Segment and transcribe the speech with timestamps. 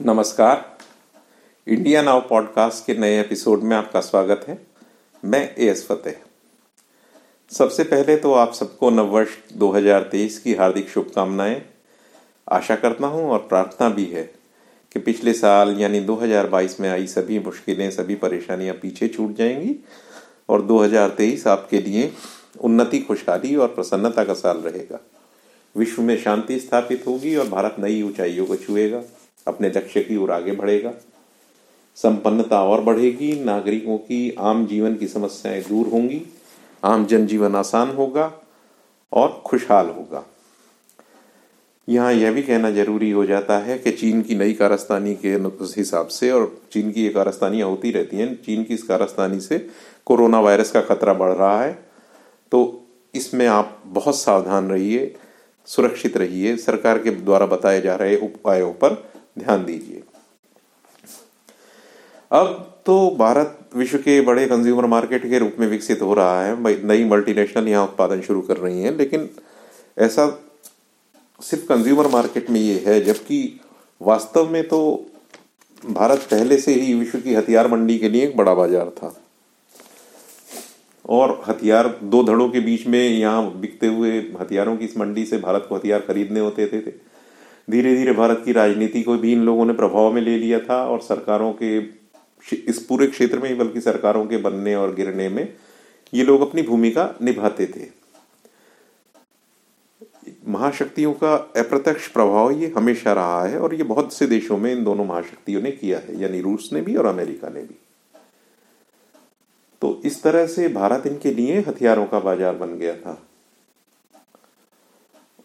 [0.00, 0.64] नमस्कार।
[1.66, 4.56] India now podcast के नए एपिसोड में आपका स्वागत है।
[5.22, 6.14] मैं ए एस फतेह
[7.50, 11.60] सबसे पहले तो आप सबको नववर्ष 2023 की हार्दिक शुभकामनाएँ।
[12.48, 14.22] आशा करता हूँ और प्रार्थना भी है
[14.92, 19.76] कि पिछले साल यानी 2022 में आई सभी मुश्किलें, सभी परेशानियाँ पीछे छूट जाएँगी
[20.48, 22.12] और 2023 आपके लिए
[22.60, 25.00] उन्नति, खुशहाली और प्रसन्नता का साल रहेगा।
[25.76, 29.02] विश्व में शांति स्थापित होगी और भारत नई ऊंचाइयों को छुएगा।
[29.46, 30.92] अपने लक्ष्य की ओर आगे बढ़ेगा।
[31.96, 36.22] संपन्नता और बढ़ेगी, नागरिकों की आम जीवन की समस्याएँ दूर होंगी,
[36.84, 38.32] आम जनजीवन आसान होगा
[39.12, 40.24] और खुशहाल होगा।
[41.88, 45.28] यहाँ यह भी कहना ज़रूरी हो जाता है कि चीन की नई कारस्तानी के
[45.76, 49.66] हिसाब से और चीन की ये कारस्तानियाँ होती रहती हैं, चीन की इस कारस्तानी से
[50.06, 51.72] कोरोना वायरस का खतरा बढ़ रहा है।
[52.52, 52.82] तो
[53.14, 55.14] इसमें आप बहुत सावधान रहिए,
[55.66, 60.02] सुरक्षित रहिए। सरकार के द्वारा बताए जा रहे उपायों पर ध्यान दीजिए।
[62.30, 66.84] अब तो भारत विश्व के बड़े कंज्यूमर मार्केट के रूप में विकसित हो रहा है।
[66.84, 69.28] नई मल्टीनेशनल यहाँ उत्पादन शुरू कर रही हैं लेकिन
[69.96, 70.26] ऐसा
[71.40, 73.60] सिर्फ़ कंज्यूमर मार्केट में ये है जबकि
[74.00, 74.80] वास्तव में तो
[75.82, 79.14] भारत पहले से ही विश्व की हथियार मंडी के लिए एक बड़ा बाज़ार था।
[81.04, 84.10] और हथियार दो धड़ों के बीच में यहाँ बिकते हुए
[84.40, 86.90] हथियारों की इस मंडी से भारत को हथियार खरीदने होते थे, थे।
[87.68, 90.84] धीरे धीरे भारत की राजनीति को भी इन लोगों ने प्रभाव में ले लिया था
[90.84, 91.76] और सरकारों के
[92.68, 95.48] इस पूरे क्षेत्र में ही बल्कि सरकारों के बनने और गिरने में
[96.12, 97.86] ये लोग अपनी भूमिका निभाते थे।
[100.48, 104.82] महाशक्तियों का अप्रत्यक्ष प्रभाव ये हमेशा रहा है और ये बहुत से देशों में इन
[104.84, 107.76] दोनों महाशक्तियों ने किया है, यानी रूस ने भी और अमेरिका ने भी।
[109.82, 113.16] तो इस तरह से भारत इनके लिए हथियारों का बाज़ार बन गया था।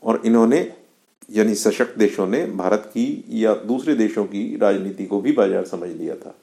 [0.04, 0.60] और इन्होंने
[1.30, 5.90] यानी सशक्त देशों ने भारत की या दूसरे देशों की राजनीति को भी बाज़ार समझ
[5.90, 6.34] लिया था।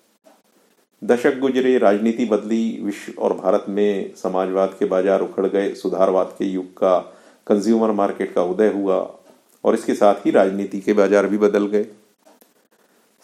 [1.03, 6.45] दशक गुजरे, राजनीति बदली, विश्व और भारत में समाजवाद के बाज़ार उखड़ गए, सुधारवाद के
[6.45, 6.99] युग का
[7.47, 8.97] कंज्यूमर मार्केट का उदय हुआ
[9.65, 11.87] और इसके साथ ही राजनीति के बाज़ार भी बदल गए।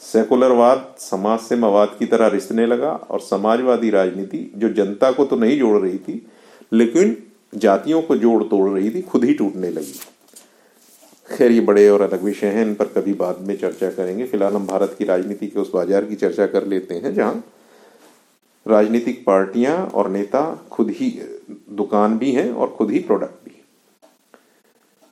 [0.03, 5.37] सेकुलरवाद समाज से मवाद की तरह रिश्तने लगा और समाजवादी राजनीति, जो जनता को तो
[5.37, 6.26] नहीं जोड़ रही थी,
[6.72, 7.16] लेकिन
[7.54, 10.00] जातियों को जोड़ तोड़ रही थी, खुद ही टूटने लगी।
[11.30, 14.54] खैर, ये बड़े और अलग विषय हैं, इन पर कभी बाद में चर्चा करेंगे। फ़िलहाल
[14.54, 17.44] हम भारत की राजनीति के उस बाज़ार की चर्चा कर लेते हैं, जहाँ
[18.66, 21.10] राजनीतिक पार्टियाँ और नेता खुद ही
[21.72, 23.54] दुकान भी हैं और खुद ही प्रोडक्ट भी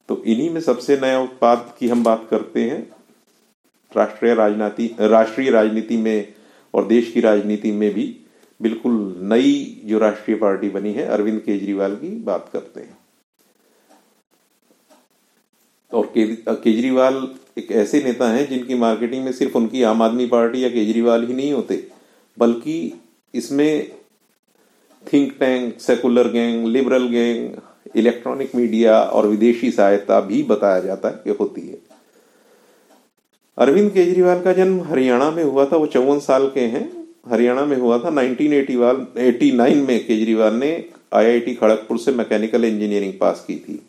[0.08, 2.80] तो इन्हीं में सबसे नया उत्पाद की हम बात करते हैं।
[3.92, 6.34] राष्ट्रीय राजनीति राष्ट्रीय राजनीति में
[6.74, 8.04] और देश की राजनीति में भी
[8.60, 8.92] बिल्कुल
[9.22, 12.97] नई जो राष्ट्रीय पार्टी बनी है, अरविंद केजरीवाल की बात करते हैं।
[15.93, 17.28] और केजरीवाल
[17.59, 21.34] एक ऐसे नेता हैं जिनकी मार्केटिंग में सिर्फ़ उनकी आम आदमी पार्टी या केजरीवाल ही
[21.34, 21.87] नहीं होते,
[22.38, 22.93] बल्कि
[23.34, 23.91] इसमें
[25.06, 31.21] think tank secular gang liberal gang electronic media और विदेशी सहायता भी बताया जाता है
[31.25, 31.78] कि होती है।
[33.59, 36.88] अरविंद केजरीवाल का जन्म हरियाणा में हुआ था, वो चौवन साल के हैं।
[37.28, 40.72] हरियाणा में हुआ था 1989 में केजरीवाल ने
[41.15, 43.81] आईआईटी खड़गपुर से मैकेनिकल इंजीनियरिंग पास की थी।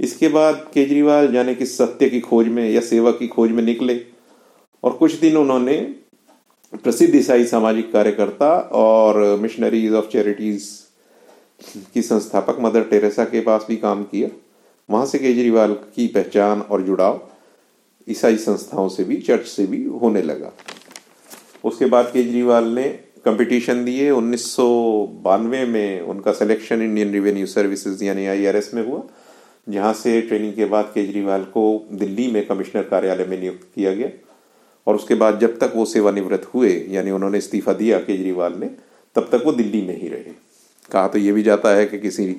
[0.00, 4.00] इसके बाद केजरीवाल जाने कि सत्य की खोज में या सेवा की खोज में निकले
[4.84, 5.76] और कुछ दिन उन्होंने
[6.72, 10.68] प्रसिद्ध ईसाई सामाजिक कार्यकर्ता और मिशनरीज ऑफ़ चैरिटीज
[11.94, 14.28] की संस्थापक मदर टेरेसा के पास भी काम किया।
[14.88, 17.20] वहाँ से केजरीवाल की पहचान और जुड़ाव
[18.08, 20.52] ईसाई संस्थाओं से भी चर्च से भी होने लगा।
[21.64, 22.88] उसके बाद केजरीवाल ने
[23.24, 24.66] कंपटीशन दिए। उन्नीस सौ
[25.24, 29.02] बानवे में उनका सिलेक्शन इंडियन रिवेन्यू सर्विसेज़ यानी आईआरएस में हुआ।
[29.66, 34.08] जहाँ से ट्रेनिंग के बाद केजरीवाल को दिल्ली में कमिश्नर कार्यालय में नियुक्त किया गया।
[34.86, 38.66] और उसके बाद जब तक वो सेवानिवृत्त हुए, यानी उन्होंने इस्तीफा दिया केजरीवाल ने,
[39.16, 40.32] तब तक वो दिल्ली में ही रहे।
[40.92, 42.36] कहा तो ये भी जाता है कि किसी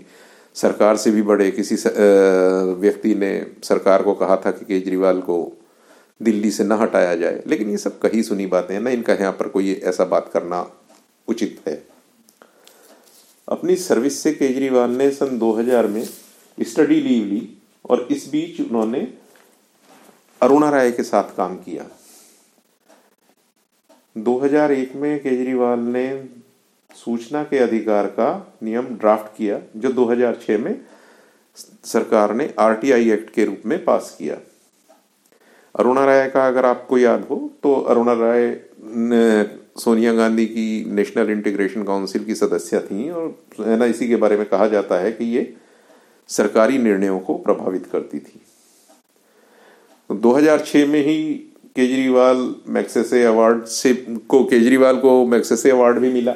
[0.55, 1.75] सरकार से भी बड़े किसी
[2.79, 3.31] व्यक्ति ने
[3.63, 5.37] सरकार को कहा था कि केजरीवाल को
[6.21, 9.31] दिल्ली से न हटाया जाए। लेकिन ये सब कही सुनी बातें हैं ना, इनका यहाँ
[9.31, 10.65] पर कोई ऐसा बात करना
[11.27, 11.83] उचित है।
[13.47, 16.03] अपनी सर्विस से केजरीवाल ने सन 2000 में
[16.57, 17.41] स्टडी लीव ली
[17.85, 19.07] और इस बीच उन्होंने
[20.41, 21.85] अरुणा राय के साथ काम किया।
[24.15, 26.07] 2001 में केजरीवाल ने
[26.95, 30.79] सूचना के अधिकार का नियम ड्राफ्ट किया, जो 2006 में
[31.85, 34.37] सरकार ने आरटीआई एक्ट के रूप में पास किया।
[35.75, 38.49] अरुणा राय का अगर आपको याद हो तो अरुणा राय
[39.79, 44.45] सोनिया गांधी की नेशनल इंटीग्रेशन काउंसिल की सदस्य थी और ना, इसी के बारे में
[44.45, 45.43] कहा जाता है कि ये
[46.29, 48.41] सरकारी निर्णयों को प्रभावित करती थी।
[50.09, 51.33] 2006 में ही
[51.75, 52.37] केजरीवाल
[52.67, 53.93] मैक्सेसे अवार्ड से
[54.29, 56.35] को केजरीवाल को मैक्सेसे अवार्ड भी मिला।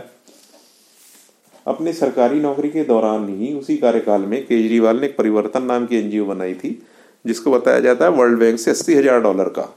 [1.66, 5.98] अपने सरकारी नौकरी के दौरान ही उसी कार्यकाल में केजरीवाल ने एक परिवर्तन नाम की
[5.98, 6.82] एनजीओ बनाई थी,
[7.26, 9.68] जिसको बताया जाता है वर्ल्ड बैंक से अस्सी हज़ार डॉलर का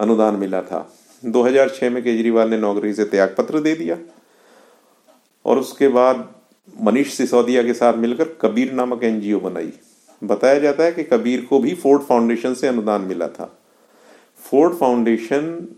[0.00, 0.88] अनुदान मिला था।
[1.24, 3.96] 2006 में केजरीवाल ने नौकरी से त्यागपत्र दे दिया
[5.44, 6.28] और उसके बाद
[6.82, 9.72] मनीष सिसोदिया के साथ मिलकर कबीर नामक एनजीओ बनाई।
[10.24, 13.58] बताया जाता है कि कबीर को भी फोर्ड फाउंडेशन से अनुदान मिला था।
[14.50, 15.68] फोर्ड फाउंडेशन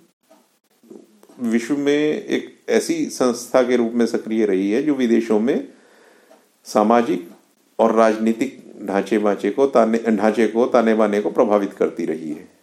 [1.40, 5.68] विश्व में एक ऐसी संस्था के रूप में सक्रिय रही है जो विदेशों में
[6.64, 7.28] सामाजिक
[7.78, 12.57] और राजनीतिक ढांचे बांचे को ताने, ढांचे को ताने बाने को प्रभावित करती रही है।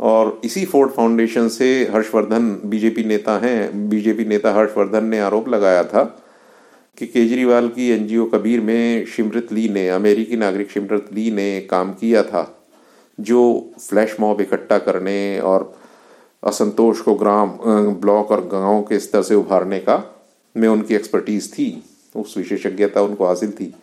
[0.00, 5.82] और इसी फोर्ड फाउंडेशन से हर्षवर्धन बीजेपी नेता हैं। बीजेपी नेता हर्षवर्धन ने आरोप लगाया
[5.84, 6.04] था
[6.98, 11.92] कि केजरीवाल की एनजीओ कबीर में शिमरत ली ने, अमेरिकी नागरिक शिमृत ली ने काम
[11.92, 12.62] किया था,
[13.20, 15.72] जो फ्लैश मॉब इकट्ठा करने और
[16.42, 17.50] असंतोष को ग्राम
[18.00, 20.02] ब्लॉक और गाँव के स्तर से उभारने का
[20.56, 21.82] में उनकी एक्सपर्टीज थी,
[22.16, 23.74] उस विशेषज्ञता उनको हासिल थी।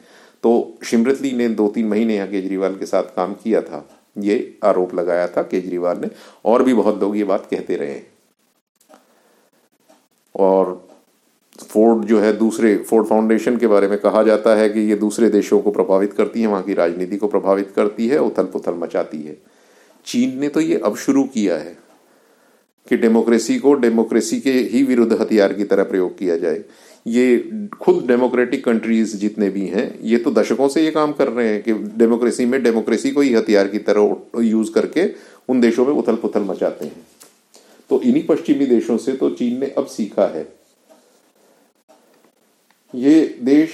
[0.44, 3.88] तो शिमृत ली ने दो तीन महीने यहाँ केजरीवाल के साथ काम किया था।
[4.18, 6.10] ये आरोप लगाया था केजरीवाल ने,
[6.46, 8.02] और भी बहुत लोग ये बात कहते रहे
[10.36, 10.88] और
[11.62, 15.30] फोर्ड जो है, दूसरे फोर्ड फाउंडेशन के बारे में कहा जाता है कि ये दूसरे
[15.30, 19.22] देशों को प्रभावित करती है, वहाँ की राजनीति को प्रभावित करती है उथल पुथल मचाती
[19.22, 19.38] है।
[20.06, 21.78] चीन ने तो ये अब शुरू किया है
[22.88, 26.64] कि डेमोक्रेसी को, डेमोक्रेसी के ही विरुद्ध हथियार की तरह प्रयोग किया जाए।
[27.08, 31.48] ये खुद डेमोक्रेटिक कंट्रीज़ जितने भी हैं, ये तो दशकों से ये काम कर रहे
[31.48, 35.06] हैं कि डेमोक्रेसी में डेमोक्रेसी को ही हथियार की तरह यूज़ करके
[35.50, 37.06] उन देशों में उथल पुथल मचाते हैं।
[37.90, 40.48] तो इन्हीं पश्चिमी देशों से तो चीन ने अब सीखा है।
[42.94, 43.70] ये देश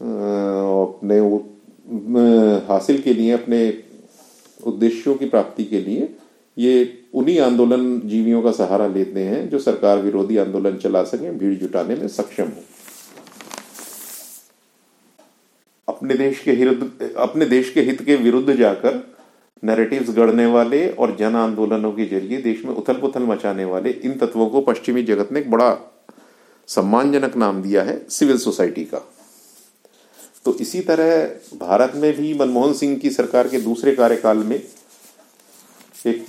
[0.00, 1.18] अपने
[2.66, 3.82] हासिल के लिए, अपने
[4.60, 6.08] उद्देश्यों की प्राप्ति के लिए
[6.56, 11.54] ये उन्हीं आंदोलन जीवियों का सहारा लेते हैं जो सरकार विरोधी आंदोलन चला सके, भीड़
[11.54, 12.62] जुटाने में सक्षम हो।
[15.88, 19.00] अपने देश के हित अपने देश के हित के विरुद्ध जाकर
[19.62, 24.16] नैरेटिव्स गढ़ने वाले और जन आंदोलनों के ज़रिए देश में उथल पुथल मचाने वाले इन
[24.18, 25.70] तत्वों को पश्चिमी जगत ने एक बड़ा
[26.68, 29.02] सम्मानजनक नाम दिया है, सिविल सोसाइटी का।
[30.44, 34.56] तो इसी तरह भारत में भी मनमोहन सिंह की सरकार के दूसरे कार्यकाल में
[36.06, 36.24] एक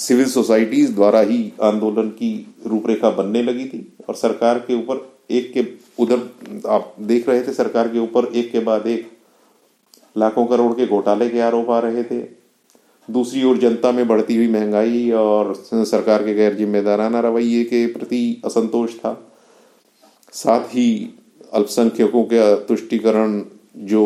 [0.00, 2.32] सिविल सोसाइटीज द्वारा ही आंदोलन की
[2.66, 5.64] रूपरेखा बनने लगी थी और सरकार के ऊपर एक के
[5.98, 6.20] उधर,
[6.68, 9.10] आप देख रहे थे, सरकार के ऊपर एक के बाद एक
[10.16, 12.18] लाखों करोड़ के घोटाले के आरोप आ रहे थे।
[13.08, 18.42] दूसरी ओर जनता में बढ़ती हुई महँगाई और सरकार के गैर जिम्मेदाराना रवैये के प्रति
[18.44, 19.14] असंतोष था।
[20.32, 21.14] साथ ही
[21.52, 23.42] अल्पसंख्यकों के तुष्टिकरण
[23.84, 24.02] जो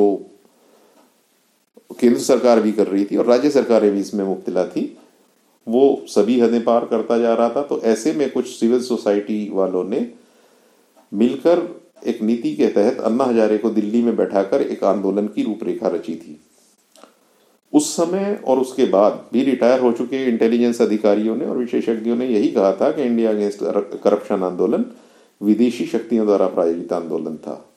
[2.00, 4.96] केंद्र सरकार भी कर रही थी और राज्य सरकारें भी इसमें मुब्तला थी।
[5.68, 9.84] वो सभी हदें पार करता जा रहा था तो ऐसे में कुछ सिविल सोसाइटी वालों
[9.84, 10.10] ने
[11.12, 11.62] मिलकर
[12.06, 16.14] एक नीति के तहत अन्ना हजारे को दिल्ली में बैठाकर एक आंदोलन की रूपरेखा रची
[16.14, 16.40] थी।
[17.72, 22.28] उस समय और उसके बाद भी रिटायर हो चुके इंटेलिजेंस अधिकारियों ने और विशेषज्ञों ने
[22.28, 23.58] यही कहा था कि इंडिया अगेंस्ट
[24.02, 24.84] करप्शन आंदोलन
[25.42, 27.73] विदेशी शक्तियों द्वारा प्रायोजित आंदोलन था।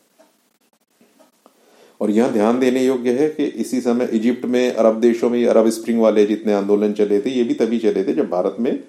[2.02, 5.70] और यहाँ ध्यान देने योग्य है कि इसी समय इजिप्ट में, अरब देशों में, अरब
[5.70, 8.84] स्प्रिंग वाले जितने आंदोलन चले थे, ये भी तभी चले थे जब भारत में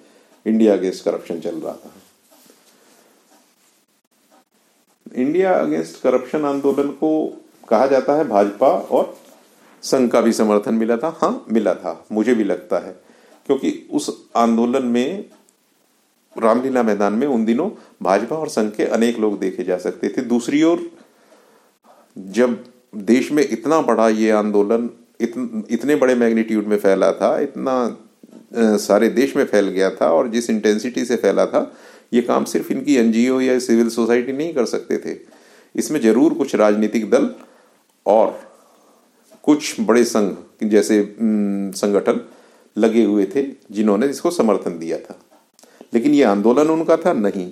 [0.45, 1.91] इंडिया अगेंस्ट करप्शन चल रहा था।
[5.15, 7.09] इंडिया अगेंस्ट करप्शन आंदोलन को
[7.69, 9.17] कहा जाता है, भाजपा और
[9.83, 12.91] संघ का भी समर्थन मिला था। हाँ मिला था, मुझे भी लगता है,
[13.47, 15.25] क्योंकि उस आंदोलन में,
[16.35, 17.69] रामलीला मैदान में उन दिनों
[18.03, 20.89] भाजपा और संघ के अनेक लोग देखे जा सकते थे। दूसरी ओर,
[22.17, 24.89] जब देश में इतना बड़ा ये आंदोलन
[25.21, 25.33] इत,
[25.69, 27.97] इतने बड़े मैग्नीट्यूड में फैला था इतना
[28.53, 31.71] सारे देश में फैल गया था और जिस इंटेंसिटी से फैला था
[32.13, 35.17] ये काम सिर्फ़ इनकी एनजीओ या सिविल सोसाइटी नहीं कर सकते थे।
[35.75, 37.29] इसमें ज़रूर कुछ राजनीतिक दल
[38.05, 38.39] और
[39.43, 41.01] कुछ बड़े संघ जैसे
[41.75, 42.21] संगठन
[42.77, 45.19] लगे हुए थे जिन्होंने इसको समर्थन दिया था।
[45.93, 47.51] लेकिन ये आंदोलन उनका था नहीं।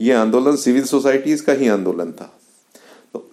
[0.00, 2.32] ये आंदोलन सिविल सोसाइटीज का ही आंदोलन था।
[3.14, 3.28] तो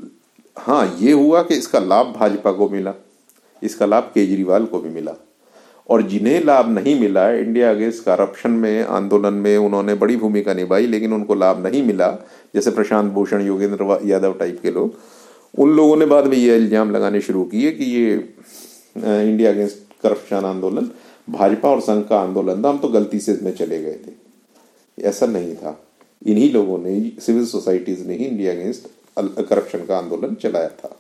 [0.58, 2.94] हाँ ये हुआ कि इसका लाभ भाजपा को मिला।
[3.62, 5.16] इसका लाभ केजरीवाल को भी मिला।
[5.90, 10.86] और जिन्हें लाभ नहीं मिला इंडिया अगेंस्ट करप्शन में, आंदोलन में उन्होंने बड़ी भूमिका निभाई,
[10.88, 12.10] लेकिन उनको लाभ नहीं मिला,
[12.56, 14.96] जैसे प्रशांत भूषण, योगेंद्र यादव टाइप के लोग।
[15.54, 18.14] उन लोगों ने बाद में ये इल्ज़ाम लगाने शुरू किए कि ये
[18.96, 20.90] इंडिया अगेंस्ट करप्शन आंदोलन
[21.30, 25.26] भाजपा और संघ का आंदोलन था। हम तो गलती से इसमें चले गए थे। ऐसा
[25.26, 25.80] नहीं था।
[26.22, 30.98] इन्हीं लोगों ने सिविल सोसाइटीज ने ही इंडिया अगेंस्ट करप्शन का आंदोलन चलाया था।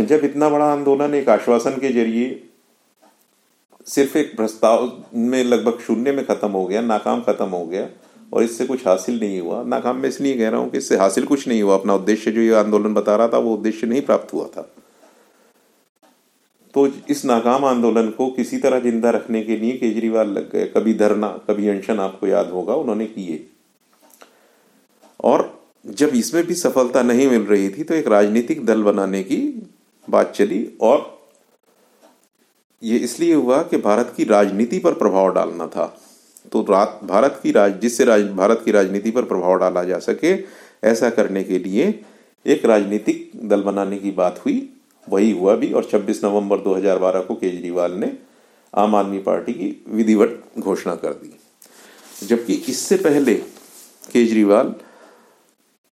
[0.00, 2.42] जब इतना बड़ा आंदोलन एक आश्वासन के ज़रिए
[3.86, 7.86] सिर्फ़ एक प्रस्ताव में लगभग शून्य में खत्म हो गया, नाकाम खत्म हो गया
[8.32, 11.24] और इससे कुछ हासिल नहीं हुआ। नाकाम मैं इसलिए कह रहा हूँ कि इससे हासिल
[11.26, 14.32] कुछ नहीं हुआ। अपना उद्देश्य जो ये आंदोलन बता रहा था, वो उद्देश्य नहीं प्राप्त
[14.32, 14.68] हुआ था।
[16.74, 20.94] तो इस नाकाम आंदोलन को किसी तरह ज़िंदा रखने के लिए केजरीवाल लग गए। कभी
[20.94, 23.46] धरना, कभी अनशन आपको याद होगा, उन्होंने किए।
[25.24, 25.48] और
[25.86, 29.36] जब इसमें भी सफलता नहीं मिल रही थी तो एक राजनीतिक दल बनाने की
[30.08, 31.18] बात चली और
[32.82, 35.86] ये इसलिए हुआ कि भारत की राजनीति पर प्रभाव डालना था।
[36.52, 40.32] तो रात भारत की राज जिससे राज, भारत की राजनीति पर प्रभाव डाला जा सके
[40.88, 41.88] ऐसा करने के लिए
[42.46, 44.68] एक राजनीतिक दल बनाने की बात हुई।
[45.06, 48.12] वही हुआ भी और 26 नवंबर 2012 को केजरीवाल ने
[48.74, 53.34] आम आदमी पार्टी की विधिवत घोषणा कर दी। जबकि इससे पहले
[54.04, 54.74] केजरीवाल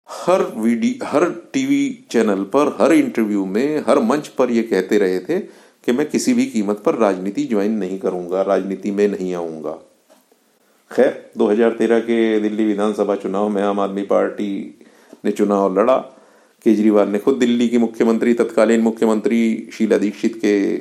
[0.09, 5.19] हर वीडियो हर टीवी चैनल पर, हर इंटरव्यू में, हर मंच पर ये कहते रहे
[5.19, 5.39] थे
[5.85, 9.71] कि मैं किसी भी कीमत पर राजनीति ज्वाइन नहीं करूँगा, राजनीति में नहीं आऊँगा।
[10.91, 14.79] खैर 2013 के दिल्ली विधानसभा चुनाव में आम आदमी पार्टी
[15.25, 15.97] ने चुनाव लड़ा।
[16.63, 20.77] केजरीवाल ने खुद दिल्ली की मुख्यमंत्री, तत्कालीन मुख्यमंत्री शीला दीक्षित के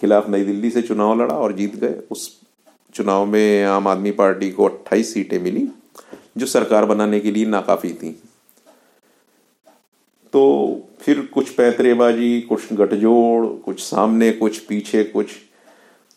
[0.00, 2.40] खिलाफ नई दिल्ली से चुनाव लड़ा और जीत गए। उस
[2.94, 5.68] चुनाव में आम आदमी पार्टी को 28 सीटें मिली,
[6.36, 8.22] जो सरकार बनाने के लिए नाकाफी थी।
[10.34, 15.26] तो फिर कुछ पैतरेबाजी, कुछ गठजोड़, कुछ सामने, कुछ पीछे, कुछ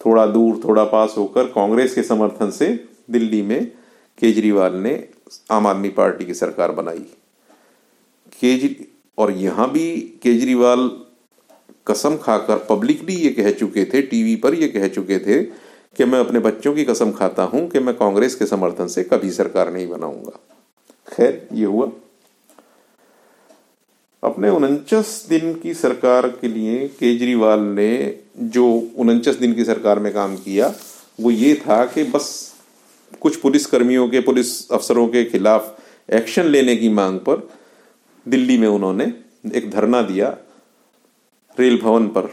[0.06, 2.68] थोड़ा दूर, थोड़ा पास होकर कांग्रेस के समर्थन से
[3.12, 3.66] दिल्ली में
[4.18, 4.94] केजरीवाल ने
[5.52, 7.06] आम आदमी पार्टी की सरकार बनाई।
[8.42, 9.86] केजरी और यहाँ भी
[10.24, 10.90] केजरीवाल
[11.88, 16.20] कसम खाकर पब्लिकली ये कह चुके थे, टीवी पर ये कह चुके थे कि मैं
[16.20, 19.88] अपने बच्चों की कसम खाता हूँ कि मैं कांग्रेस के समर्थन से कभी सरकार नहीं
[19.88, 20.40] बनाऊँगा।
[21.08, 21.92] खैर, ये हुआ।
[24.24, 28.66] अपने उनचास दिन की सरकार के लिए केजरीवाल ने जो
[28.98, 30.74] उनचास दिन की सरकार में काम किया,
[31.20, 32.56] वो ये था कि बस
[33.22, 35.78] कुछ पुलिस कर्मियों के, पुलिस अफसरों के खिलाफ
[36.10, 37.48] एक्शन लेने की मांग पर
[38.26, 39.06] दिल्ली में उन्होंने
[39.56, 40.30] एक धरना दिया
[41.58, 42.30] रेल भवन पर।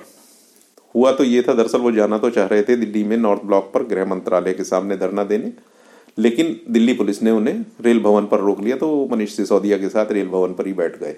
[0.95, 3.71] हुआ तो ये था, दरअसल वो जाना तो चाह रहे थे दिल्ली में नॉर्थ ब्लॉक
[3.75, 5.53] पर गृह मंत्रालय के सामने धरना देने,
[6.19, 10.13] लेकिन दिल्ली पुलिस ने उन्हें रेल भवन पर रोक लिया तो मनीष सिसोदिया के साथ
[10.13, 11.17] रेल भवन पर ही बैठ गए।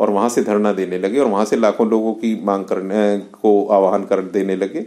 [0.00, 3.66] और वहाँ से धरना देने लगे और वहाँ से लाखों लोगों की मांग करने को
[3.66, 4.80] आह्वान कर देने लगे,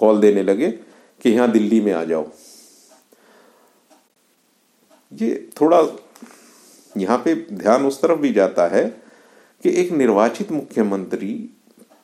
[0.00, 0.70] कॉल देने लगे
[1.22, 2.26] कि यहाँ दिल्ली में आ जाओ।
[5.12, 5.82] ये थोड़ा
[6.94, 8.84] यहाँ पे ध्यान उस तरफ़ भी जाता है
[9.62, 11.32] कि एक निर्वाचित मुख्यमंत्री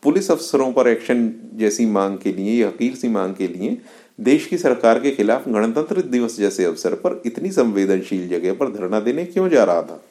[0.03, 3.79] पुलिस अफसरों पर एक्शन जैसी मांग के लिए, या हकीर सी मांग के लिए
[4.21, 9.01] देश की सरकार के खिलाफ गणतंत्र दिवस जैसे अवसर पर इतनी संवेदनशील जगह पर धरना
[9.01, 10.03] देने क्यों जा रहा था?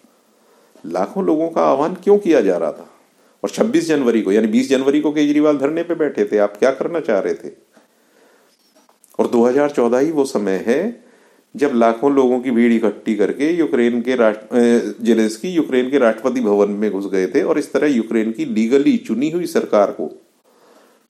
[0.85, 2.89] लाखों लोगों का आह्वान क्यों किया जा रहा था?
[3.43, 6.71] और 26 जनवरी को, यानी 20 जनवरी को केजरीवाल धरने पे बैठे थे, आप क्या
[6.71, 7.51] करना चाह रहे थे?
[9.19, 11.03] और 2014 ही वो समय है,
[11.55, 16.71] जब लाखों लोगों की भीड़ इकट्ठी करके यूक्रेन के राष्ट्र जेलेंस्की यूक्रेन के राष्ट्रपति भवन
[16.71, 20.11] में घुस गए थे, और इस तरह यूक्रेन की लीगली चुनी हुई सरकार को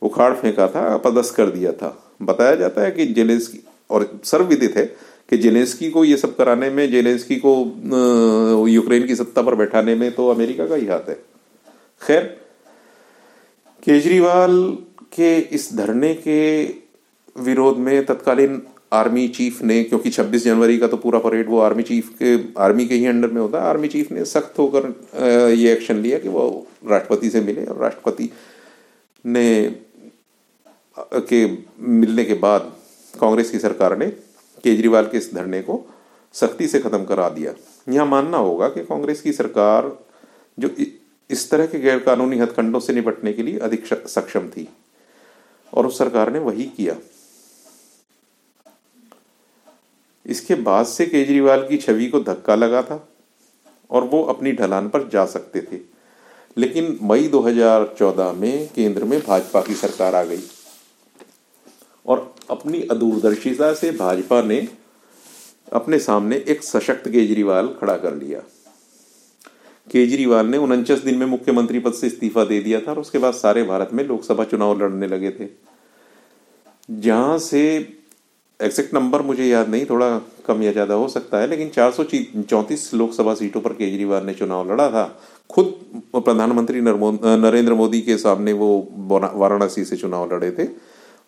[0.01, 5.12] उखाड़ फेंका था, अपदस्थ कर दिया था। बताया जाता है कि जेलेंस्की, और सर्वविदित है
[5.29, 10.11] कि जेलेंस्की को ये सब कराने में, जेलेंस्की को यूक्रेन की सत्ता पर बैठाने में
[10.11, 11.15] तो अमेरिका का ही हाथ है।
[12.01, 12.23] खैर,
[13.83, 14.59] केजरीवाल
[15.15, 16.63] के इस धरने के
[17.35, 18.61] विरोध में तत्कालीन
[18.93, 22.85] आर्मी चीफ ने, क्योंकि 26 जनवरी का तो पूरा परेड वो आर्मी चीफ के, आर्मी
[22.87, 26.29] के ही अंडर में होता है आर्मी चीफ ने सख्त होकर ये एक्शन लिया कि
[26.29, 26.45] वो
[26.89, 28.29] राष्ट्रपति से मिले और राष्ट्रपति
[29.25, 29.75] ने
[30.99, 31.45] के
[31.79, 32.71] मिलने के बाद
[33.13, 34.07] कांग्रेस की सरकार ने
[34.63, 35.83] केजरीवाल के इस धरने को
[36.33, 37.53] सख्ती से खत्म करा दिया।
[37.89, 39.91] यह मानना होगा कि कांग्रेस की सरकार
[40.59, 40.69] जो
[41.29, 44.67] इस तरह के गैर कानूनी हथकंडों से निपटने के लिए अधिक सक्षम थी,
[45.73, 46.95] और उस सरकार ने वही किया।
[50.25, 53.07] इसके बाद से केजरीवाल की छवि को धक्का लगा था,
[53.91, 55.79] और वो अपनी ढलान पर जा सकते थे।
[56.57, 60.43] लेकिन मई 2014 में केंद्र में भाजपा की सरकार आ गई।
[62.49, 64.67] अपनी अदूरदर्शिता से भाजपा ने
[65.73, 68.39] अपने सामने एक सशक्त केजरीवाल खड़ा कर लिया।
[69.87, 73.33] केजरीवाल ने उनचास दिन में मुख्यमंत्री पद से इस्तीफा दे दिया था और उसके बाद
[73.33, 75.47] सारे भारत में लोकसभा चुनाव लड़ने लगे थे।
[76.89, 77.63] जहाँ से
[78.59, 82.03] एग्जैक्ट नंबर मुझे याद नहीं, थोड़ा कम या ज़्यादा हो सकता है, लेकिन चार सौ
[82.03, 85.05] चौंतीस लोकसभा सीटों पर केजरीवाल ने चुनाव लड़ा था।
[85.49, 85.73] खुद
[86.15, 88.69] प्रधानमंत्री नरेंद्र मोदी के सामने वो
[89.35, 90.65] वाराणसी से चुनाव लड़े थे।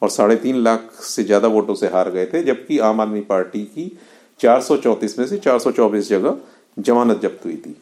[0.01, 3.63] और साढ़े तीन लाख से ज़्यादा वोटों से हार गए थे, जबकि आम आदमी पार्टी
[3.65, 3.91] की
[4.39, 6.37] चार सौ चौंतीस में से चार सौ चौबीस जगह
[6.77, 7.75] जमानत जब्त हुई थी।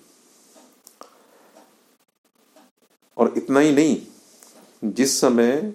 [3.18, 3.98] और इतना ही नहीं,
[4.84, 5.74] जिस समय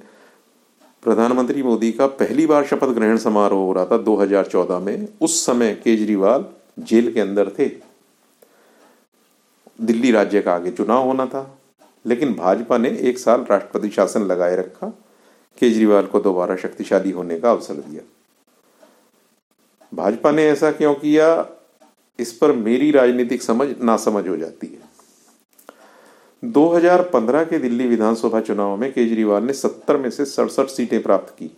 [1.03, 5.75] प्रधानमंत्री मोदी का पहली बार शपथ ग्रहण समारोह हो रहा था 2014 में, उस समय
[5.85, 6.45] केजरीवाल
[6.81, 7.69] जेल के अंदर थे।
[9.81, 11.59] दिल्ली राज्य का आगे चुनाव होना था,
[12.05, 14.93] लेकिन भाजपा ने एक साल राष्ट्रपति शासन लगाए रखा
[15.59, 18.03] केजरीवाल को दोबारा शक्तिशाली होने का अवसर दिया।
[19.95, 21.47] भाजपा ने ऐसा क्यों किया?
[22.19, 24.89] इस पर मेरी राजनीतिक समझ ना समझ हो जाती है।
[26.45, 31.57] 2015 के दिल्ली विधानसभा चुनाव में केजरीवाल ने 70 में से सड़सठ सीटें प्राप्त की।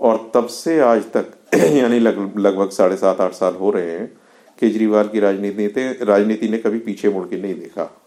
[0.00, 4.18] और तब से आज तक यानी लग, लगभग साढ़े सात आठ साल हो रहे हैं
[4.58, 8.00] केजरीवाल की राजनीति राजनीति ने कभी पीछे मुड़ के नहीं देखा।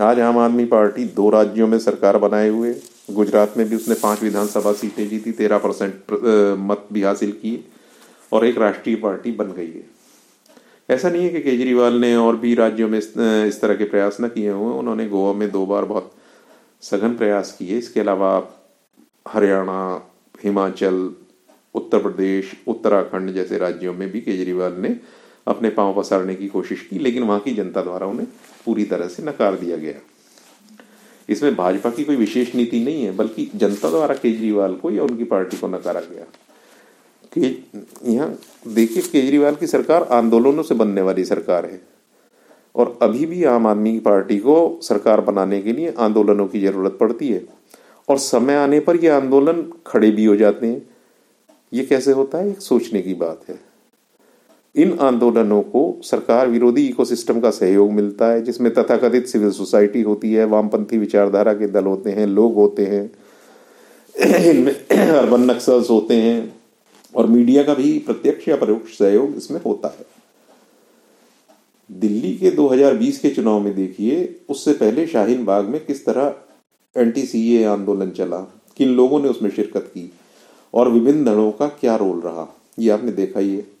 [0.00, 2.74] आज आम आदमी पार्टी दो राज्यों में सरकार बनाए हुए
[3.08, 6.12] गुजरात में भी उसने पाँच विधानसभा सीटें जीती, तेरह परसेंट
[6.60, 7.64] मत भी हासिल किए
[8.32, 9.84] और एक राष्ट्रीय पार्टी बन गई है।
[10.88, 14.28] ऐसा नहीं है कि केजरीवाल ने और भी राज्यों में इस तरह के प्रयास न
[14.28, 16.12] किए हुए उन्होंने गोवा में दो बार बहुत
[16.82, 18.30] सघन प्रयास किए। इसके अलावा
[19.26, 20.08] हरियाणा,
[20.44, 21.10] हिमाचल,
[21.74, 24.96] उत्तर प्रदेश, उत्तराखंड जैसे राज्यों में भी केजरीवाल ने
[25.46, 28.28] अपने पाँव पसारने की कोशिश की, लेकिन वहाँ की जनता द्वारा उन्हें
[28.64, 30.00] पूरी तरह से नकार दिया गया।
[31.28, 35.24] इसमें भाजपा की कोई विशेष नीति नहीं है, बल्कि जनता द्वारा केजरीवाल को या उनकी
[35.24, 36.24] पार्टी को नकारा गया।
[37.32, 37.66] कि
[38.04, 41.80] यहाँ देखिए, केजरीवाल की सरकार आंदोलनों से बनने वाली सरकार है।
[42.76, 47.28] और अभी भी आम आदमी पार्टी को सरकार बनाने के लिए आंदोलनों की ज़रूरत पड़ती
[47.28, 47.46] है।
[48.08, 50.90] और समय आने पर ये आंदोलन खड़े भी हो जाते हैं।
[51.72, 52.50] ये कैसे होता है?
[52.50, 53.65] एक सोचने की बात है।
[54.76, 60.32] इन आंदोलनों को सरकार विरोधी इकोसिस्टम का सहयोग मिलता है, जिसमें तथाकथित सिविल सोसाइटी होती
[60.32, 63.10] है, वामपंथी विचारधारा के दल होते हैं, लोग होते हैं,
[64.50, 66.54] इनमें अर्बन नक्सल्स होते हैं,
[67.14, 70.04] और मीडिया का भी प्रत्यक्ष या परोक्ष सहयोग इसमें होता है।
[71.90, 76.34] दिल्ली के 2020 के चुनाव में देखिए, उससे पहले शाहीन बाग में किस तरह
[76.96, 78.38] सीए आंदोलन चला,
[78.76, 80.12] किन लोगों ने उसमें शिरकत की,
[80.74, 82.46] और विभिन्न दलों का क्या रोल रहा,
[82.78, 83.75] ये आपने देखा ही है।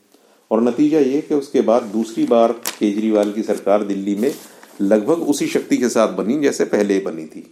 [0.50, 4.32] और नतीजा ये कि उसके बाद दूसरी बार केजरीवाल की सरकार दिल्ली में
[4.80, 7.44] लगभग उसी शक्ति के साथ बनी जैसे पहले बनी थी।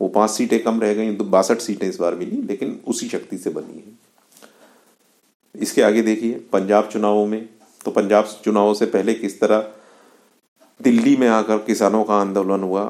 [0.00, 3.38] वो पाँच सीटें कम रह गई तो बासठ सीटें इस बार मिली, लेकिन उसी शक्ति
[3.38, 3.96] से बनी है।
[5.54, 7.48] इसके आगे देखिए, पंजाब चुनावों में
[7.84, 9.70] तो पंजाब चुनावों से पहले किस तरह
[10.80, 12.82] दिल्ली में आकर किसानों का आंदोलन हुआ?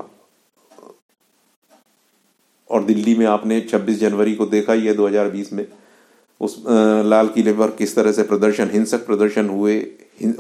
[2.71, 5.65] और दिल्ली में आपने 26 जनवरी को देखा ही है 2020 में
[6.41, 6.63] उस
[7.05, 9.81] लाल किले पर किस तरह से प्रदर्शन, हिंसक प्रदर्शन हुए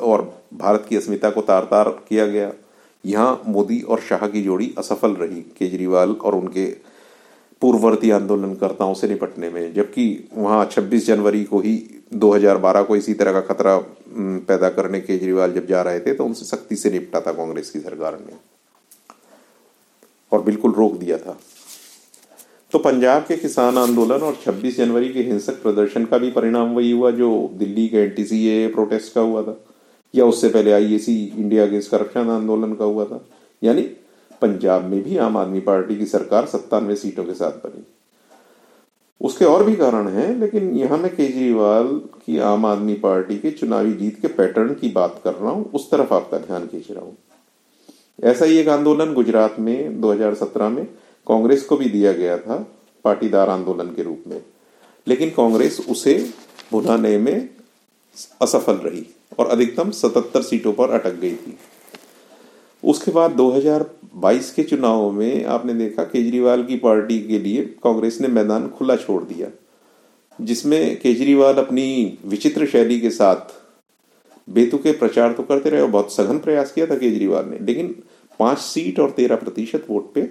[0.00, 0.22] और
[0.54, 2.52] भारत की अस्मिता को तार तार किया गया।
[3.04, 6.66] यहाँ मोदी और शाह की जोड़ी असफल रही। केजरीवाल और उनके
[7.62, 11.76] पूर्ववर्ती आंदोलनकर्ताओं से निपटने में, जबकि वहाँ 26 जनवरी को ही
[12.14, 13.76] 2012 को इसी तरह का खतरा
[14.48, 17.80] पैदा करने केजरीवाल जब जा रहे थे तो उनसे सख्ती से निपटा था कांग्रेस की
[17.80, 18.36] सरकार ने।
[20.32, 21.38] और बिल्कुल रोक दिया था।
[22.72, 26.90] तो पंजाब के किसान आंदोलन और 26 जनवरी के हिंसक प्रदर्शन का भी परिणाम वही
[26.90, 29.56] हुआ जो दिल्ली के एनटीसीए प्रोटेस्ट का हुआ था,
[30.14, 33.24] या उससे पहले आईएसी इंडिया अगेंस्ट करप्शन आंदोलन का हुआ था।
[33.62, 33.82] यानी
[34.42, 37.84] पंजाब में भी आम आदमी पार्टी की सरकार सत्तानवे सीटों के साथ बनी।
[39.20, 41.86] उसके और भी कारण हैं, लेकिन यहाँ मैं केजरीवाल
[42.26, 45.90] की आम आदमी पार्टी के चुनावी जीत के पैटर्न की बात कर रहा हूँ, उस
[45.90, 47.16] तरफ़ आपका ध्यान खींच रहा हूँ।
[48.24, 50.86] ऐसा ही एक आंदोलन गुजरात में 2017 में
[51.26, 52.56] कांग्रेस को भी दिया गया था
[53.04, 54.40] पाटीदार आंदोलन के रूप में।
[55.06, 56.14] लेकिन कांग्रेस उसे
[56.72, 57.48] भुनाने में
[58.42, 59.06] असफल रही
[59.38, 61.58] और अधिकतम 77 सीटों पर अटक गई थी।
[62.82, 68.28] उसके बाद 2022 के चुनाव में आपने देखा केजरीवाल की पार्टी के लिए कांग्रेस ने
[68.28, 69.48] मैदान खुला छोड़ दिया,
[70.38, 73.56] जिसमें केजरीवाल अपनी विचित्र शैली के साथ
[74.48, 77.94] बेतुके प्रचार तो करते रहे और बहुत सघन प्रयास किया था केजरीवाल ने, लेकिन
[78.40, 80.22] पाँच सीट और तेरह प्रतिशत वोट पे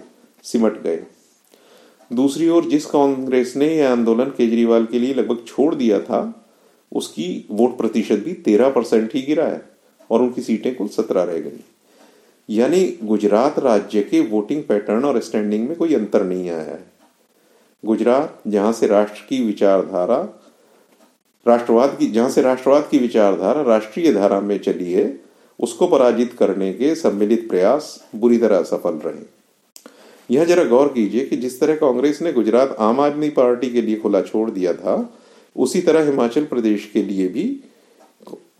[0.52, 1.00] सिमट गए।
[2.14, 6.46] दूसरी ओर जिस कांग्रेस ने यह आंदोलन केजरीवाल के लिए लगभग छोड़ दिया था,
[6.92, 9.62] उसकी वोट प्रतिशत भी तेरह परसेंट ही गिरा है
[10.12, 11.64] और उनकी सीटें कुल सत्रह रह गई।
[12.50, 16.92] यानी गुजरात राज्य के वोटिंग पैटर्न और स्टैंडिंग में कोई अंतर नहीं आया है।
[17.86, 20.18] गुजरात, जहाँ से राष्ट्र की विचारधारा,
[21.48, 25.20] राष्ट्रवाद की, जहाँ से राष्ट्रवाद की विचारधारा राष्ट्रीय धारा में चली है,
[25.60, 29.37] उसको पराजित करने के सम्मिलित प्रयास बुरी तरह सफल रहे।
[30.30, 33.96] यह जरा गौर कीजिए कि जिस तरह कांग्रेस ने गुजरात आम आदमी पार्टी के लिए
[33.98, 35.10] खुला छोड़ दिया था,
[35.56, 37.44] उसी तरह हिमाचल प्रदेश के लिए भी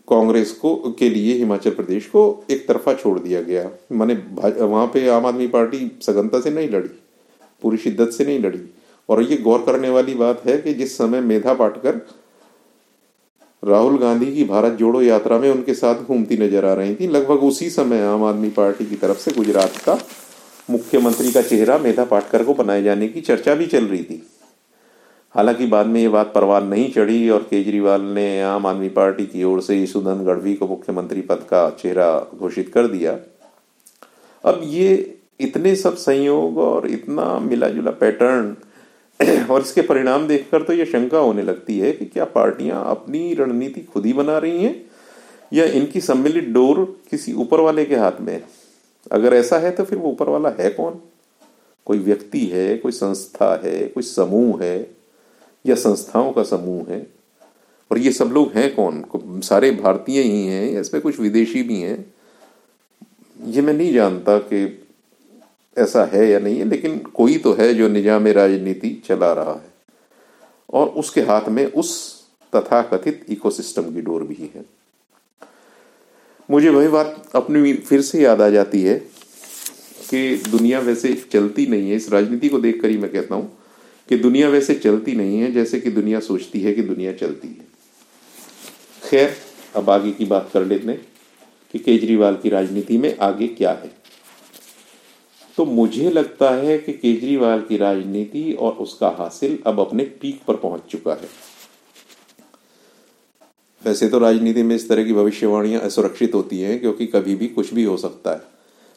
[0.08, 5.08] कांग्रेस को, के लिए हिमाचल प्रदेश को एक तरफा छोड़ दिया गया। माने वहाँ पे
[5.08, 6.88] आम आदमी पार्टी सघनता से नहीं लड़ी,
[7.62, 8.60] पूरी शिद्दत से नहीं लड़ी।
[9.08, 12.00] और ये गौर करने वाली बात है कि जिस समय मेधा पाटकर
[13.62, 17.42] राहुल गांधी की भारत जोड़ो यात्रा में उनके साथ घूमती नज़र आ रही थी, लगभग
[17.44, 19.98] उसी समय आम आदमी पार्टी की तरफ़ से गुजरात का
[20.70, 24.22] मुख्यमंत्री का चेहरा मेधा पाटकर को बनाए जाने की चर्चा भी चल रही थी।
[25.34, 29.44] हालाँकि बाद में ये बात परवान नहीं चढ़ी और केजरीवाल ने आम आदमी पार्टी की
[29.44, 33.16] ओर से यशुधन गढ़वी को मुख्यमंत्री पद का चेहरा घोषित कर दिया।
[34.44, 38.56] अब ये इतने सब संयोग और इतना मिला जुला पैटर्न
[39.50, 43.80] और इसके परिणाम देखकर तो ये शंका होने लगती है कि क्या पार्टियाँ अपनी रणनीति
[43.80, 44.76] खुद ही बना रही हैं
[45.52, 48.57] या इनकी सम्मिलित डोर किसी ऊपर वाले के हाथ में है?
[49.12, 51.00] अगर ऐसा है तो फिर वो ऊपर वाला है कौन?
[51.86, 54.90] कोई व्यक्ति है, कोई संस्था है, कोई समूह है,
[55.66, 57.06] या संस्थाओं का समूह है?
[57.90, 59.40] और ये सब लोग हैं कौन?
[59.40, 62.14] सारे भारतीय ही हैं, या इसमें कुछ विदेशी भी हैं?
[63.44, 64.86] ये मैं नहीं जानता कि
[65.78, 69.72] ऐसा है या नहीं है, लेकिन कोई तो है जो निज़ाम राजनीति चला रहा है।
[70.72, 72.18] और उसके हाथ में उस
[72.54, 74.77] तथाकथित इकोसिस्टम की डोर भी है।
[76.48, 78.94] मुझे वही बात अपनी फिर से याद आ जाती है
[80.10, 83.58] कि दुनिया वैसे चलती नहीं है। इस राजनीति को देखकर ही मैं कहता हूँ
[84.08, 87.66] कि दुनिया वैसे चलती नहीं है, जैसे कि दुनिया सोचती है कि दुनिया चलती है।
[89.02, 89.36] खैर,
[89.76, 91.00] अब आगे की बात कर लेते हैं
[91.72, 93.90] कि केजरीवाल की राजनीति में आगे क्या है।
[95.58, 100.56] तो मुझे लगता है कि केजरीवाल की राजनीति और उसका हासिल अब अपने पीक पर
[100.56, 101.28] पहुँच चुका है।
[103.82, 107.74] वैसे तो राजनीति में इस तरह की भविष्यवाणियाँ असुरक्षित होती हैं, क्योंकि कभी भी कुछ
[107.74, 108.42] भी हो सकता है।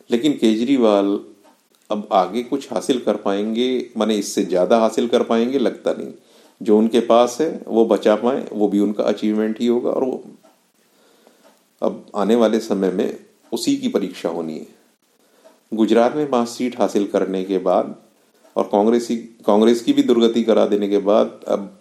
[0.10, 1.20] लेकिन केजरीवाल
[1.90, 6.12] अब आगे कुछ हासिल कर पाएँगे, माने इससे ज़्यादा हासिल कर पाएँगे, लगता नहीं।
[6.62, 10.24] जो उनके पास है, वो बचा पाए, वो भी उनका अचीवमेंट ही होगा, और वो
[11.82, 13.18] अब आने वाले समय में
[13.52, 14.68] उसी की परीक्षा होनी है।
[15.74, 17.96] गुजरात में पाँच सीट हासिल करने के बाद
[18.56, 19.16] और कांग्रेसी,
[19.46, 21.81] कांग्रेस की भी दुर्गति करा देने के बाद अब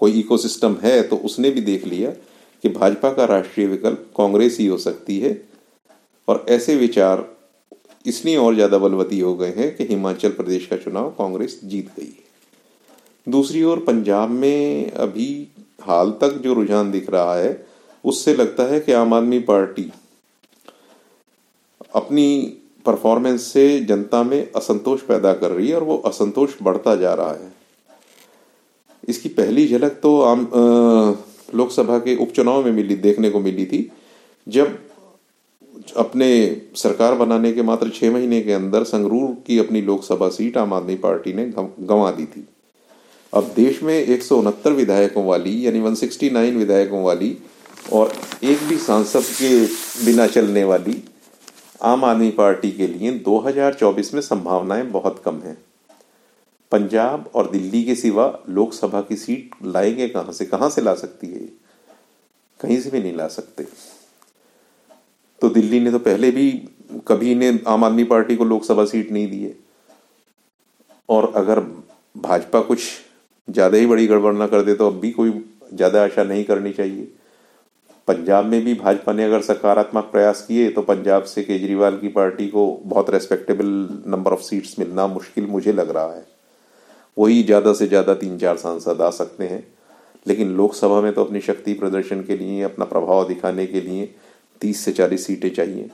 [0.00, 2.10] कोई इकोसिस्टम है तो उसने भी देख लिया
[2.64, 5.40] कि भाजपा का राष्ट्रीय विकल्प कांग्रेस ही हो सकती है।
[6.28, 7.24] और ऐसे विचार
[8.06, 12.04] इसलिए और ज़्यादा बलवती हो गए हैं कि हिमाचल प्रदेश का चुनाव कांग्रेस जीत गई
[12.06, 12.24] है।
[13.26, 15.28] दूसरी ओर पंजाब में अभी
[15.82, 17.66] हाल तक जो रुझान दिख रहा है,
[18.04, 19.90] उससे लगता है कि आम आदमी पार्टी
[21.94, 22.56] अपनी
[22.86, 27.32] परफॉर्मेंस से जनता में असंतोष पैदा कर रही है और वो असंतोष बढ़ता जा रहा
[27.32, 27.52] है।
[29.08, 30.48] इसकी पहली झलक तो आम
[31.54, 33.90] लोकसभा के उपचुनाव में मिली, देखने को मिली थी।
[34.46, 34.78] जब
[35.96, 36.28] अपने
[36.76, 40.94] सरकार बनाने के मात्र छह महीने के अंदर संगरूर की अपनी लोकसभा सीट आम आदमी
[40.96, 42.46] पार्टी ने गंवा दी थी।
[43.32, 47.36] अब देश में एक सौ उनहत्तर विधायकों वाली, यानी 169 विधायकों वाली
[47.92, 48.12] और
[48.44, 49.64] एक भी सांसद के
[50.04, 51.02] बिना चलने वाली
[51.82, 55.56] आम आदमी पार्टी के लिए 2024 में संभावनाएँ बहुत कम हैं।
[56.76, 60.46] पंजाब और दिल्ली के सिवा लोकसभा की सीट लाएँगे कहाँ से?
[60.46, 61.48] कहाँ से ला सकती है
[62.60, 63.64] कहीं से भी नहीं ला सकते।
[65.42, 66.50] तो दिल्ली ने तो पहले भी
[67.08, 69.54] कभी ने आम आदमी पार्टी को लोकसभा सीट नहीं दी है।
[71.08, 71.60] और अगर
[72.16, 72.80] भाजपा कुछ
[73.48, 75.30] ज़्यादा ही बड़ी गड़बड़ ना कर दे तो अब भी कोई
[75.74, 77.08] ज़्यादा आशा नहीं करनी चाहिए।
[78.08, 82.48] पंजाब में भी भाजपा ने अगर सकारात्मक प्रयास किए तो पंजाब से केजरीवाल की पार्टी
[82.48, 83.66] को बहुत रेस्पेक्टेबल
[84.06, 86.24] नंबर ऑफ़ सीट्स मिलना मुश्किल मुझे लग रहा है।
[87.16, 89.66] वही ज़्यादा से ज़्यादा तीन चार सांसद आ सकते हैं।
[90.26, 94.14] लेकिन लोकसभा में तो अपनी शक्ति प्रदर्शन के लिए, अपना प्रभाव दिखाने के लिए
[94.60, 95.90] तीस से चालीस सीटें चाहिए।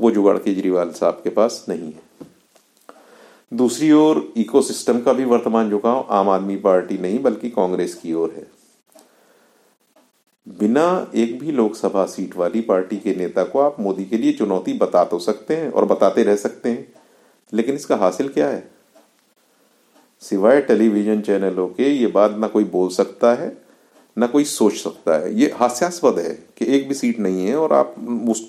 [0.00, 2.10] वो जुगाड़ केजरीवाल साहब के पास नहीं है।
[3.52, 8.34] दूसरी ओर, इकोसिस्टम का भी वर्तमान झुकाव आम आदमी पार्टी नहीं, बल्कि कांग्रेस की ओर
[8.36, 8.46] है।
[10.46, 14.72] बिना एक भी लोकसभा सीट वाली पार्टी के नेता को आप मोदी के लिए चुनौती
[14.72, 16.86] बता तो सकते हैं और बताते रह सकते हैं।
[17.52, 18.70] लेकिन इसका हासिल क्या है?
[20.22, 23.56] सिवाय टेलीविज़न चैनलों के, ये बात ना कोई बोल सकता है,
[24.16, 27.72] ना कोई सोच सकता है। ये हास्यास्पद है कि एक भी सीट नहीं है और
[27.72, 27.94] आप
[28.28, 28.46] उस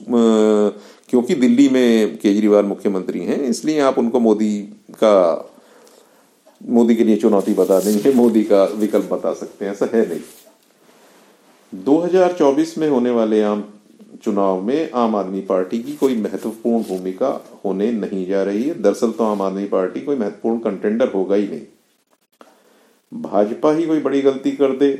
[1.09, 4.59] क्योंकि दिल्ली में केजरीवाल मुख्यमंत्री हैं, इसलिए आप उनको मोदी
[4.93, 5.49] का,
[6.62, 10.21] मोदी के लिए चुनौती बता देंगे मोदी का विकल्प बता सकते हैं, ऐसा है नहीं।
[11.73, 13.63] 2024 में होने वाले आम
[14.13, 17.30] चुनाव में आम आदमी पार्टी की कोई महत्वपूर्ण भूमिका
[17.65, 21.47] होने नहीं जा रही है। दरअसल तो आम आदमी पार्टी कोई महत्वपूर्ण कंटेंडर होगा ही
[21.47, 21.62] नहीं।
[23.12, 24.91] भाजपा ही कोई बड़ी गलती कर दे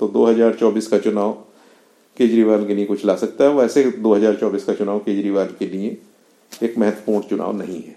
[0.00, 1.32] तो 2024 का चुनाव
[2.16, 5.96] केजरीवाल के लिए कुछ ला सकता है। वैसे 2024 का चुनाव केजरीवाल के लिए
[6.62, 7.96] एक महत्वपूर्ण चुनाव नहीं है।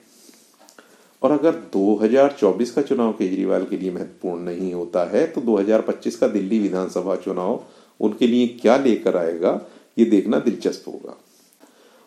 [1.22, 6.28] और अगर 2024 का चुनाव केजरीवाल के लिए महत्वपूर्ण नहीं होता है तो 2025 का
[6.28, 7.64] दिल्ली विधानसभा चुनाव
[8.00, 9.60] उनके लिए क्या लेकर आएगा?
[9.98, 11.18] ये देखना दिलचस्प होगा।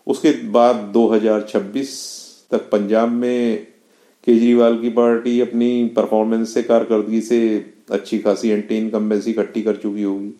[0.06, 1.88] उसके बाद 2026
[2.50, 3.66] तक पंजाब में
[4.26, 10.02] केजरीवाल की पार्टी अपनी परफॉर्मेंस से, कारकर्दगी से अच्छी खासी एंटी इनकम्बेंसी इकट्ठी कर चुकी
[10.02, 10.32] होगी।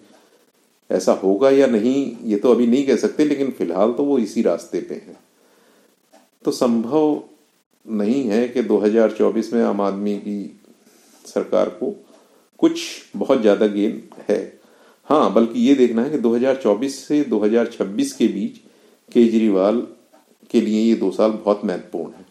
[0.91, 4.43] ऐसा होगा या नहीं, ये तो अभी नहीं कह सकते, लेकिन फ़िलहाल तो वो इसी
[4.43, 5.17] रास्ते पे है।
[6.45, 7.23] तो संभव
[7.87, 10.61] नहीं है कि 2024 में आम आदमी की
[11.25, 11.95] सरकार को
[12.59, 12.81] कुछ
[13.17, 14.60] बहुत ज़्यादा गेन है।
[15.05, 18.59] हाँ बल्कि ये देखना है कि 2024 से 2026 के बीच
[19.13, 19.87] केजरीवाल
[20.51, 22.27] के लिए ये दो साल बहुत महत्वपूर्ण है।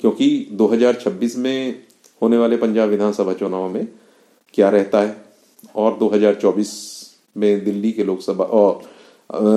[0.00, 1.82] क्योंकि 2026 में
[2.22, 3.88] होने वाले पंजाब विधानसभा चुनाव में
[4.54, 5.24] क्या रहता है?
[5.76, 6.68] और 2024
[7.36, 8.82] में दिल्ली के लोकसभा और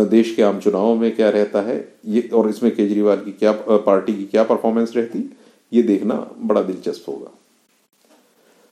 [0.05, 1.93] देश के आम चुनाव में क्या रहता है?
[2.05, 5.37] ये, और इसमें केजरीवाल की क्या पार्टी की क्या परफॉर्मेंस रहती?
[5.73, 7.31] ये देखना बड़ा दिलचस्प होगा।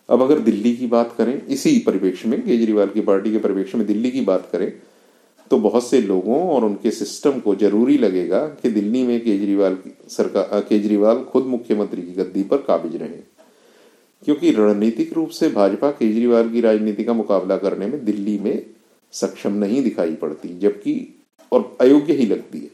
[0.10, 3.88] अब अगर दिल्ली की बात करें, इसी परिप्रेक्ष्य में, केजरीवाल की पार्टी के परिप्रेक्ष्य में
[3.88, 4.74] दिल्ली की बात करें
[5.52, 10.60] तो बहुत से लोगों और उनके सिस्टम को ज़रूरी लगेगा कि दिल्ली में केजरीवाल सरकार
[10.62, 13.36] केजरीवाल खुद मुख्यमंत्री की गद्दी पर काबिज रहे।
[14.26, 18.66] क्योंकि रणनीतिक रूप से भाजपा केजरीवाल की राजनीति का मुकाबला करने में दिल्ली में
[19.12, 22.72] सक्षम नहीं दिखाई पड़ती, जबकि, और अयोग्य ही लगती है।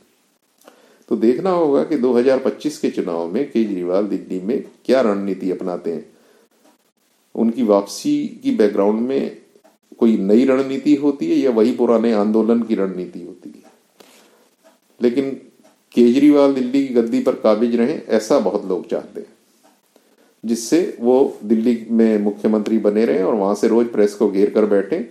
[1.09, 6.10] तो देखना होगा कि 2025 के चुनाव में केजरीवाल दिल्ली में क्या रणनीति अपनाते हैं।
[7.35, 9.37] उनकी वापसी की बैकग्राउंड में
[9.99, 13.71] कोई नई रणनीति होती है या वही पुराने आंदोलन की रणनीति होती है?
[15.01, 15.29] लेकिन
[15.95, 19.27] केजरीवाल दिल्ली की गद्दी पर काबिज रहे, ऐसा बहुत लोग चाहते हैं,
[20.43, 24.65] जिससे वो दिल्ली में मुख्यमंत्री बने रहे और वहाँ से रोज प्रेस को घेर कर
[24.65, 25.09] बैठे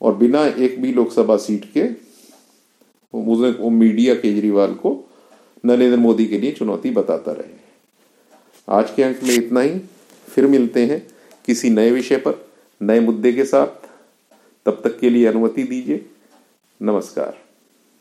[0.00, 1.82] और बिना एक भी लोकसभा सीट के
[3.14, 4.90] वो मीडिया केजरीवाल को
[5.64, 7.56] नरेंद्र मोदी के लिए चुनौती बताता रहे।
[8.68, 9.80] आज के अंक में इतना ही।
[10.28, 11.08] फिर मिलते हैं
[11.46, 12.48] किसी नए विषय पर,
[12.82, 13.66] नए मुद्दे के साथ।
[14.66, 16.06] तब तक के लिए अनुमति दीजिए।
[16.82, 17.47] नमस्कार।